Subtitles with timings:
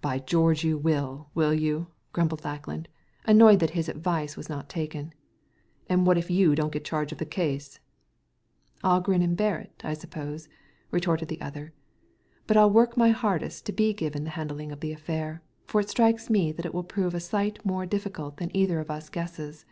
[0.00, 2.88] "By George you will, will you!" grumbled Lack land,
[3.24, 5.12] annoyed that his advice was not taken;
[5.88, 7.78] "and what if you don't get charge of the case?"
[8.82, 10.48] "I'll grin and bear i^ I suppose!"
[10.90, 11.72] retorted the other;
[12.48, 15.88] "but I'll work my hardest to be given the handling of this affair, for it
[15.88, 19.66] strikes me that it will prove a sight more difficult than either of us guesses.